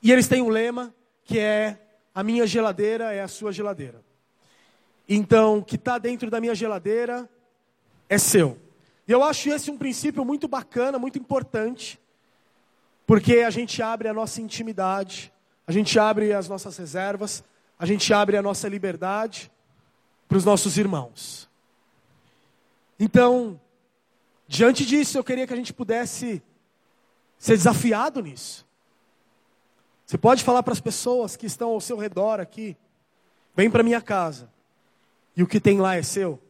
[0.01, 1.77] e eles têm um lema que é
[2.13, 4.03] a minha geladeira é a sua geladeira.
[5.07, 7.30] Então, o que está dentro da minha geladeira
[8.09, 8.57] é seu.
[9.07, 11.99] E eu acho esse um princípio muito bacana, muito importante,
[13.05, 15.32] porque a gente abre a nossa intimidade,
[15.67, 17.43] a gente abre as nossas reservas,
[17.77, 19.51] a gente abre a nossa liberdade
[20.27, 21.49] para os nossos irmãos.
[23.00, 23.60] Então,
[24.47, 26.43] diante disso, eu queria que a gente pudesse
[27.38, 28.68] ser desafiado nisso.
[30.06, 32.76] Você pode falar para as pessoas que estão ao seu redor aqui:
[33.56, 34.52] vem para minha casa,
[35.36, 36.41] e o que tem lá é seu.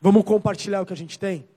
[0.00, 1.48] Vamos compartilhar o que a gente tem?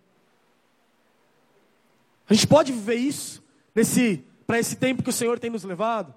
[2.30, 6.14] A gente pode viver isso nesse para esse tempo que o Senhor tem nos levado?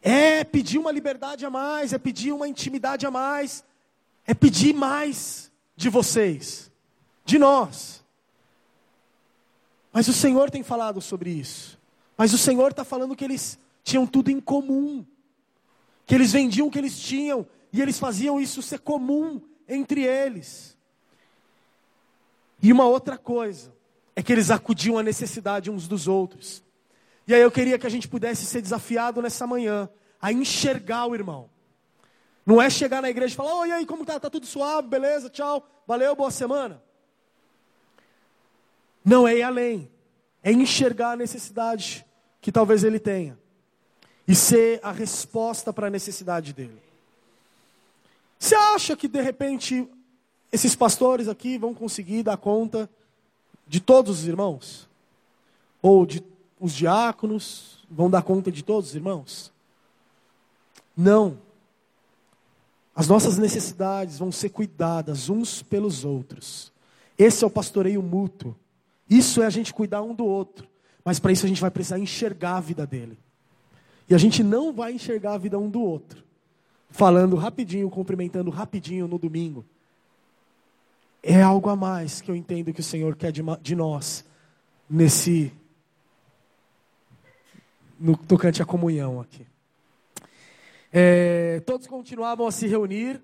[0.00, 3.64] É pedir uma liberdade a mais, é pedir uma intimidade a mais,
[4.28, 6.70] é pedir mais de vocês,
[7.24, 8.04] de nós.
[9.90, 11.80] Mas o Senhor tem falado sobre isso.
[12.14, 15.02] Mas o Senhor está falando que eles tinham tudo em comum,
[16.04, 20.76] que eles vendiam o que eles tinham e eles faziam isso ser comum entre eles.
[22.62, 23.74] E uma outra coisa
[24.14, 26.62] é que eles acudiam à necessidade uns dos outros.
[27.26, 29.88] E aí eu queria que a gente pudesse ser desafiado nessa manhã
[30.20, 31.48] a enxergar o irmão.
[32.48, 34.18] Não é chegar na igreja e falar, oi, aí, como tá?
[34.18, 36.82] Tá tudo suave, beleza, tchau, valeu, boa semana.
[39.04, 39.90] Não é ir além.
[40.42, 42.06] É enxergar a necessidade
[42.40, 43.38] que talvez ele tenha.
[44.26, 46.80] E ser a resposta para a necessidade dele.
[48.38, 49.86] Você acha que de repente
[50.50, 52.88] esses pastores aqui vão conseguir dar conta
[53.66, 54.88] de todos os irmãos?
[55.82, 56.24] Ou de
[56.58, 59.52] os diáconos vão dar conta de todos os irmãos?
[60.96, 61.46] Não.
[62.98, 66.72] As nossas necessidades vão ser cuidadas uns pelos outros.
[67.16, 68.56] Esse é o pastoreio mútuo.
[69.08, 70.66] Isso é a gente cuidar um do outro.
[71.04, 73.16] Mas para isso a gente vai precisar enxergar a vida dele.
[74.08, 76.24] E a gente não vai enxergar a vida um do outro.
[76.90, 79.64] Falando rapidinho, cumprimentando rapidinho no domingo.
[81.22, 84.24] É algo a mais que eu entendo que o Senhor quer de, de nós
[84.90, 85.52] nesse
[87.96, 89.46] no tocante à comunhão aqui.
[90.92, 93.20] É, todos continuavam a se reunir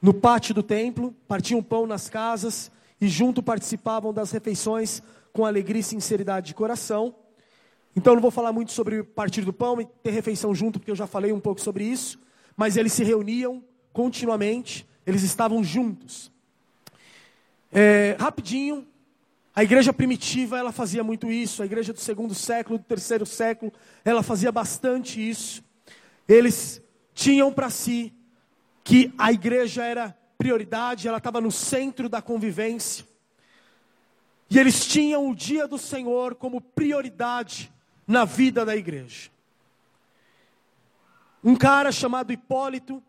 [0.00, 5.02] no pátio do templo, partiam pão nas casas e junto participavam das refeições
[5.32, 7.14] com alegria e sinceridade de coração.
[7.94, 10.96] Então não vou falar muito sobre partir do pão e ter refeição junto, porque eu
[10.96, 12.18] já falei um pouco sobre isso,
[12.56, 16.30] mas eles se reuniam continuamente, eles estavam juntos.
[17.72, 18.86] É, rapidinho,
[19.54, 23.72] a igreja primitiva ela fazia muito isso, a igreja do segundo século, do terceiro século,
[24.04, 25.62] ela fazia bastante isso.
[26.28, 26.82] Eles
[27.14, 28.12] tinham para si
[28.84, 33.06] que a igreja era prioridade, ela estava no centro da convivência.
[34.50, 37.72] E eles tinham o dia do Senhor como prioridade
[38.06, 39.30] na vida da igreja.
[41.42, 43.02] Um cara chamado Hipólito,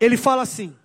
[0.00, 0.76] ele fala assim: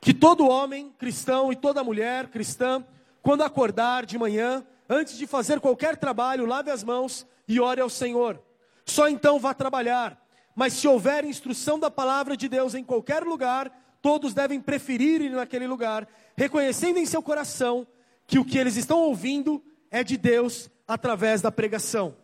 [0.00, 2.84] que todo homem cristão e toda mulher cristã,
[3.22, 7.90] quando acordar de manhã, antes de fazer qualquer trabalho, lave as mãos e ore ao
[7.90, 8.40] Senhor
[8.84, 10.20] só então vá trabalhar.
[10.54, 13.70] Mas se houver instrução da palavra de Deus em qualquer lugar,
[14.02, 17.86] todos devem preferir ir naquele lugar, reconhecendo em seu coração
[18.26, 22.16] que o que eles estão ouvindo é de Deus através da pregação.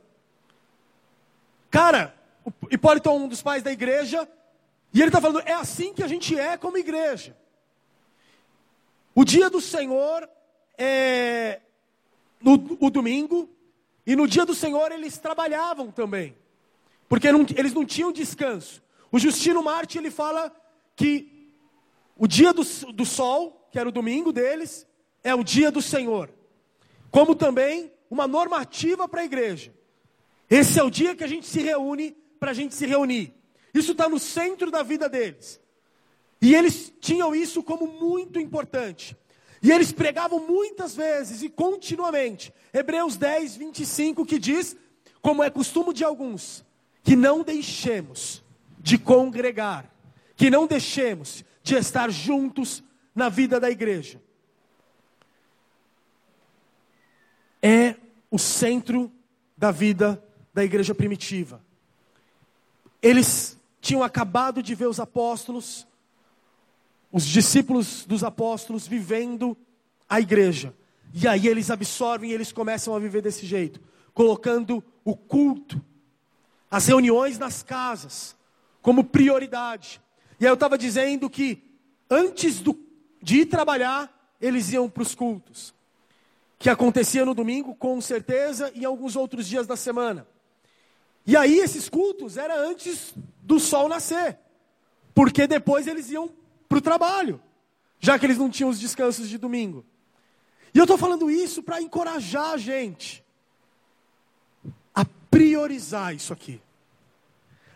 [1.70, 4.28] Cara, o Hipólito é um dos pais da igreja,
[4.92, 7.36] e ele está falando, é assim que a gente é como igreja.
[9.14, 10.28] O dia do Senhor
[10.78, 11.60] é
[12.40, 13.50] no o domingo,
[14.06, 16.37] e no dia do Senhor eles trabalhavam também.
[17.08, 18.82] Porque não, eles não tinham descanso.
[19.10, 20.54] O Justino Marte ele fala
[20.94, 21.52] que
[22.16, 24.86] o dia do, do sol, que era o domingo deles,
[25.22, 26.30] é o dia do Senhor.
[27.10, 29.72] Como também uma normativa para a igreja.
[30.50, 33.34] Esse é o dia que a gente se reúne para a gente se reunir.
[33.72, 35.60] Isso está no centro da vida deles.
[36.40, 39.16] E eles tinham isso como muito importante.
[39.62, 42.52] E eles pregavam muitas vezes e continuamente.
[42.72, 44.76] Hebreus 10, 25, que diz:
[45.20, 46.64] Como é costume de alguns,
[47.02, 48.42] que não deixemos
[48.78, 49.90] de congregar,
[50.36, 52.82] que não deixemos de estar juntos
[53.14, 54.20] na vida da igreja.
[57.60, 57.96] É
[58.30, 59.12] o centro
[59.56, 60.22] da vida
[60.54, 61.62] da igreja primitiva.
[63.02, 65.86] Eles tinham acabado de ver os apóstolos,
[67.10, 69.56] os discípulos dos apóstolos vivendo
[70.08, 70.74] a igreja.
[71.12, 73.80] E aí eles absorvem e eles começam a viver desse jeito,
[74.12, 75.84] colocando o culto
[76.70, 78.36] as reuniões nas casas
[78.82, 80.00] como prioridade.
[80.40, 81.62] E aí eu estava dizendo que
[82.08, 82.78] antes do,
[83.22, 85.74] de ir trabalhar, eles iam para os cultos.
[86.58, 90.26] que acontecia no domingo, com certeza, e alguns outros dias da semana.
[91.24, 93.12] E aí esses cultos era antes
[93.42, 94.38] do sol nascer,
[95.14, 96.28] porque depois eles iam
[96.68, 97.40] para o trabalho,
[98.00, 99.86] já que eles não tinham os descansos de domingo.
[100.74, 103.24] E eu estou falando isso para encorajar a gente
[105.30, 106.60] priorizar isso aqui,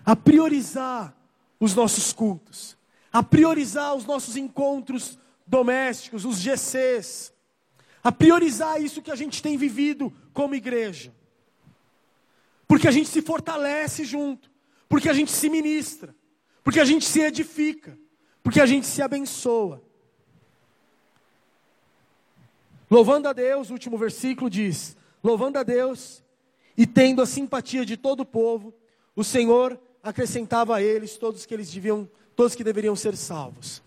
[0.05, 1.15] a priorizar
[1.61, 2.77] os nossos cultos,
[3.13, 7.33] a priorizar os nossos encontros domésticos, os GCs,
[8.03, 11.15] a priorizar isso que a gente tem vivido como igreja.
[12.67, 14.51] Porque a gente se fortalece junto,
[14.89, 16.15] porque a gente se ministra,
[16.65, 17.97] porque a gente se edifica,
[18.43, 19.83] porque a gente se abençoa.
[22.91, 26.22] Louvando a Deus, o último versículo diz: Louvando a Deus
[26.77, 28.73] e tendo a simpatia de todo o povo,
[29.15, 33.83] o Senhor acrescentava a eles todos que eles deviam, todos que deveriam ser salvos.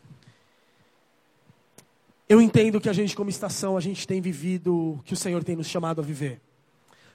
[2.27, 5.43] Eu entendo que a gente, como estação, a gente tem vivido o que o Senhor
[5.43, 6.41] tem nos chamado a viver.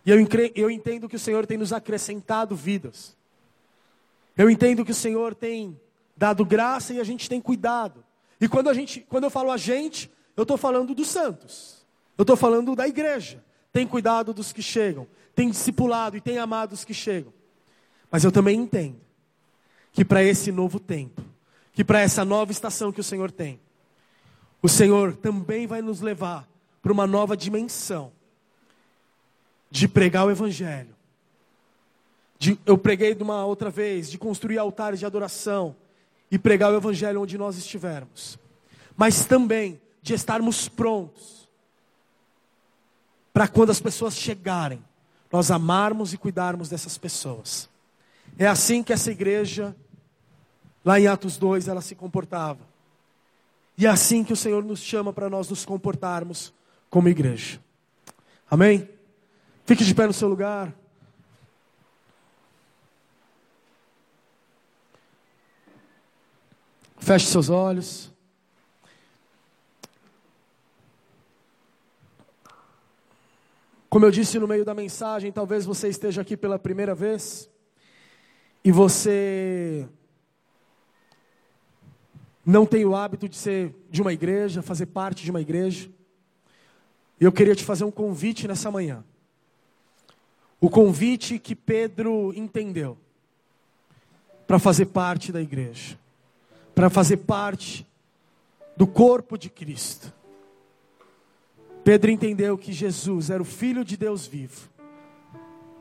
[0.07, 0.19] E eu,
[0.55, 3.17] eu entendo que o Senhor tem nos acrescentado vidas.
[4.37, 5.79] Eu entendo que o Senhor tem
[6.17, 8.05] dado graça e a gente tem cuidado.
[8.41, 11.85] E quando, a gente, quando eu falo a gente, eu estou falando dos santos.
[12.17, 13.43] Eu estou falando da igreja.
[13.73, 15.07] Tem cuidado dos que chegam.
[15.41, 17.33] Tem discipulado e tem amado os que chegam.
[18.11, 19.01] Mas eu também entendo
[19.91, 21.23] que para esse novo tempo,
[21.73, 23.59] que para essa nova estação que o Senhor tem,
[24.61, 26.47] o Senhor também vai nos levar
[26.83, 28.13] para uma nova dimensão
[29.71, 30.95] de pregar o Evangelho.
[32.39, 35.75] De, eu preguei de uma outra vez, de construir altares de adoração
[36.31, 38.39] e pregar o Evangelho onde nós estivermos,
[38.95, 41.49] mas também de estarmos prontos
[43.33, 44.85] para quando as pessoas chegarem,
[45.33, 47.69] nós amarmos e cuidarmos dessas pessoas.
[48.39, 49.75] É assim que essa igreja,
[50.85, 52.61] lá em Atos 2, ela se comportava.
[53.77, 56.53] E é assim que o Senhor nos chama para nós nos comportarmos
[56.91, 57.61] como igreja.
[58.51, 58.89] Amém?
[59.65, 60.75] Fique de pé no seu lugar.
[66.99, 68.13] Feche seus olhos.
[73.91, 77.51] Como eu disse no meio da mensagem, talvez você esteja aqui pela primeira vez
[78.65, 79.85] e você
[82.47, 85.91] não tem o hábito de ser de uma igreja, fazer parte de uma igreja,
[87.19, 89.05] eu queria te fazer um convite nessa manhã.
[90.61, 92.97] O convite que Pedro entendeu
[94.47, 95.99] para fazer parte da igreja,
[96.77, 97.85] para fazer parte
[98.77, 100.20] do corpo de Cristo.
[101.85, 104.69] Pedro entendeu que Jesus era o Filho de Deus vivo,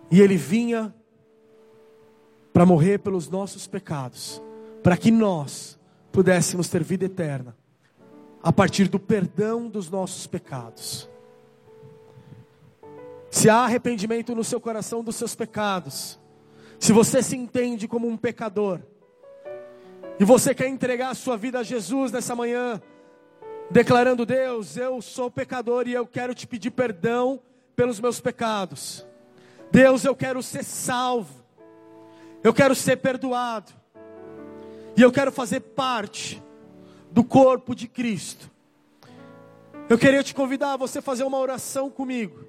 [0.09, 0.93] e ele vinha
[2.53, 4.41] para morrer pelos nossos pecados,
[4.81, 5.77] para que nós
[6.11, 7.55] pudéssemos ter vida eterna,
[8.41, 11.09] a partir do perdão dos nossos pecados.
[13.29, 16.19] Se há arrependimento no seu coração dos seus pecados,
[16.79, 18.79] se você se entende como um pecador,
[20.19, 22.81] e você quer entregar a sua vida a Jesus nessa manhã,
[23.69, 27.41] declarando: Deus, eu sou pecador e eu quero te pedir perdão
[27.75, 29.05] pelos meus pecados.
[29.71, 31.43] Deus, eu quero ser salvo,
[32.43, 33.71] eu quero ser perdoado,
[34.97, 36.41] e eu quero fazer parte
[37.11, 38.49] do corpo de Cristo.
[39.87, 42.45] Eu queria te convidar a você fazer uma oração comigo,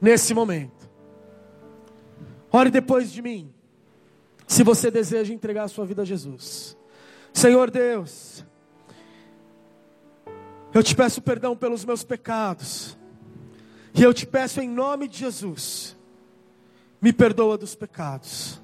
[0.00, 0.88] nesse momento.
[2.50, 3.52] Ore depois de mim,
[4.46, 6.76] se você deseja entregar a sua vida a Jesus.
[7.32, 8.44] Senhor Deus,
[10.76, 12.98] eu te peço perdão pelos meus pecados,
[13.94, 15.96] e eu te peço em nome de Jesus,
[17.00, 18.60] me perdoa dos pecados.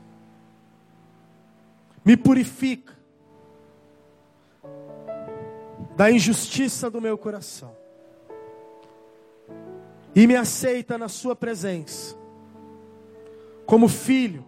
[2.05, 2.93] Me purifica
[5.97, 7.75] da injustiça do meu coração.
[10.15, 12.17] E me aceita na Sua presença
[13.65, 14.45] como filho.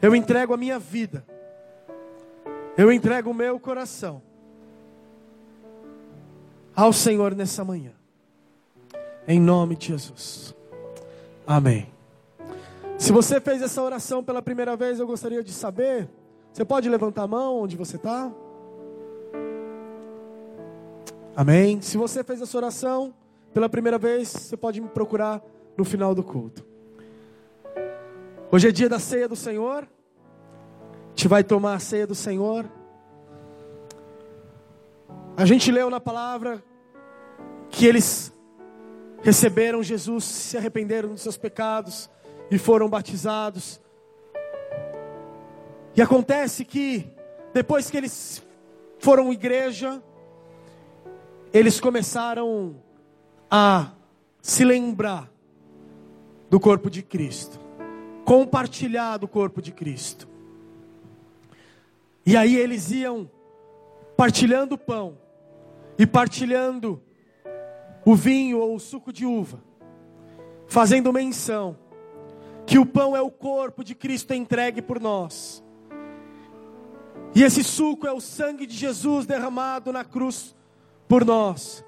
[0.00, 1.26] Eu entrego a minha vida,
[2.76, 4.22] eu entrego o meu coração
[6.74, 7.92] ao Senhor nessa manhã,
[9.26, 10.54] em nome de Jesus.
[11.46, 11.88] Amém.
[12.96, 16.08] Se você fez essa oração pela primeira vez, eu gostaria de saber.
[16.52, 18.30] Você pode levantar a mão onde você está?
[21.34, 21.80] Amém.
[21.80, 23.14] Se você fez essa oração
[23.54, 25.42] pela primeira vez, você pode me procurar
[25.76, 26.64] no final do culto.
[28.52, 29.88] Hoje é dia da ceia do Senhor.
[31.20, 32.64] Gente vai tomar a ceia do Senhor.
[35.36, 36.64] A gente leu na palavra
[37.68, 38.34] que eles
[39.20, 42.08] receberam Jesus, se arrependeram dos seus pecados
[42.50, 43.78] e foram batizados.
[45.94, 47.06] E acontece que,
[47.52, 48.42] depois que eles
[48.98, 50.02] foram igreja,
[51.52, 52.76] eles começaram
[53.50, 53.90] a
[54.40, 55.30] se lembrar
[56.48, 57.60] do corpo de Cristo,
[58.24, 60.29] compartilhar do corpo de Cristo.
[62.30, 63.28] E aí eles iam
[64.16, 65.18] partilhando o pão
[65.98, 67.02] e partilhando
[68.06, 69.60] o vinho ou o suco de uva,
[70.68, 71.76] fazendo menção
[72.64, 75.60] que o pão é o corpo de Cristo entregue por nós.
[77.34, 80.54] E esse suco é o sangue de Jesus derramado na cruz
[81.08, 81.84] por nós.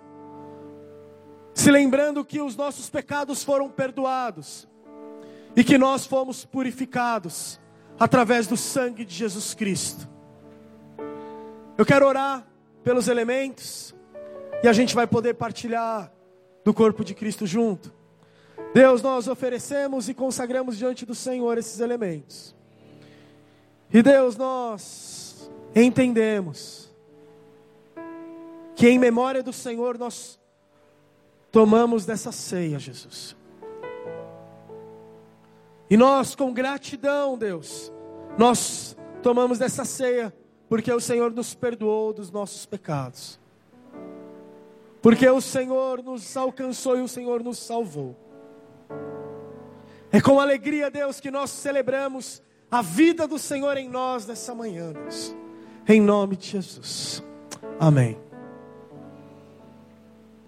[1.55, 4.69] Se lembrando que os nossos pecados foram perdoados
[5.55, 7.61] e que nós fomos purificados
[7.97, 10.11] através do sangue de Jesus Cristo.
[11.83, 12.47] Eu quero orar
[12.85, 13.93] pelos elementos
[14.63, 16.13] e a gente vai poder partilhar
[16.63, 17.93] do corpo de Cristo junto.
[18.73, 22.55] Deus, nós oferecemos e consagramos diante do Senhor esses elementos.
[23.93, 26.89] E Deus, nós entendemos
[28.77, 30.39] que em memória do Senhor nós
[31.51, 33.37] tomamos dessa ceia, Jesus.
[35.91, 37.93] E nós, com gratidão, Deus,
[38.39, 40.33] nós tomamos dessa ceia,
[40.73, 43.39] porque o Senhor nos perdoou dos nossos pecados.
[45.03, 48.17] Porque o Senhor nos alcançou e o Senhor nos salvou.
[50.11, 54.95] É com alegria, Deus, que nós celebramos a vida do Senhor em nós nessa manhã,
[54.95, 55.37] Deus.
[55.87, 57.23] Em nome de Jesus.
[57.79, 58.32] Amém.